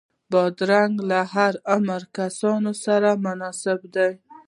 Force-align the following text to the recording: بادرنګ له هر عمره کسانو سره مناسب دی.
بادرنګ 0.31 0.93
له 1.09 1.19
هر 1.33 1.53
عمره 1.73 2.07
کسانو 2.17 2.71
سره 2.85 3.09
مناسب 3.25 3.79
دی. 3.95 4.11